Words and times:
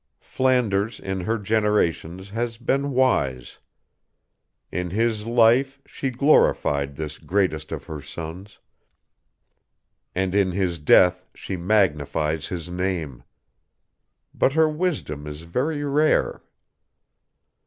Flanders 0.19 0.99
in 0.99 1.19
her 1.19 1.37
generations 1.37 2.31
has 2.31 2.57
been 2.57 2.89
wise. 2.89 3.59
In 4.71 4.89
his 4.89 5.27
life 5.27 5.79
she 5.85 6.09
glorified 6.09 6.95
this 6.95 7.19
greatest 7.19 7.71
of 7.71 7.83
her 7.83 8.01
sons, 8.01 8.57
and 10.15 10.33
in 10.33 10.53
his 10.53 10.79
death 10.79 11.27
she 11.35 11.55
magnifies 11.55 12.47
his 12.47 12.67
name. 12.67 13.21
But 14.33 14.53
her 14.53 14.67
wisdom 14.67 15.27
is 15.27 15.43
very 15.43 15.83
rare. 15.83 16.41